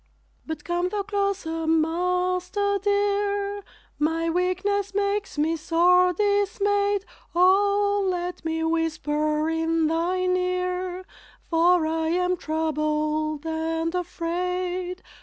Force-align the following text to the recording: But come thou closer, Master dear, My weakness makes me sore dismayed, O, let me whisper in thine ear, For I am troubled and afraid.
But 0.47 0.63
come 0.63 0.89
thou 0.89 1.03
closer, 1.03 1.67
Master 1.67 2.79
dear, 2.81 3.61
My 3.99 4.31
weakness 4.31 4.95
makes 4.95 5.37
me 5.37 5.55
sore 5.55 6.11
dismayed, 6.11 7.05
O, 7.35 8.07
let 8.09 8.43
me 8.43 8.63
whisper 8.63 9.47
in 9.47 9.85
thine 9.85 10.35
ear, 10.35 11.05
For 11.51 11.85
I 11.85 12.07
am 12.07 12.35
troubled 12.35 13.45
and 13.45 13.93
afraid. 13.93 15.03